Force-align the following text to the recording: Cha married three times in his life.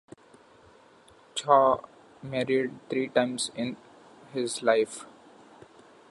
Cha 1.35 1.77
married 2.23 2.71
three 2.89 3.09
times 3.09 3.51
in 3.53 3.77
his 4.33 4.63
life. 4.63 5.05